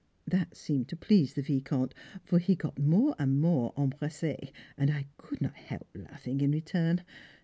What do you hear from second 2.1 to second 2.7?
for he